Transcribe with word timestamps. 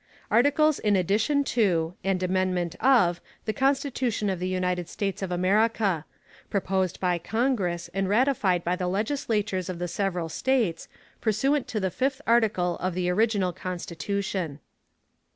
__Articles 0.43 0.79
in 0.79 0.95
Addition 0.95 1.43
to, 1.43 1.93
and 2.03 2.23
Amendment 2.23 2.73
of, 2.79 3.21
the 3.45 3.53
Constitution 3.53 4.31
of 4.31 4.39
the 4.39 4.47
United 4.47 4.89
States 4.89 5.21
of 5.21 5.31
America. 5.31 6.05
Proposed 6.49 6.99
by 6.99 7.19
Congress, 7.19 7.87
and 7.93 8.09
ratified 8.09 8.63
by 8.63 8.75
the 8.75 8.87
Legislatures 8.87 9.69
of 9.69 9.77
the 9.77 9.87
several 9.87 10.27
States, 10.27 10.87
pursuant 11.21 11.67
to 11.67 11.79
the 11.79 11.91
fifth 11.91 12.19
article 12.25 12.77
of 12.79 12.95
the 12.95 13.11
original 13.11 13.53
Constitution. 13.53 14.59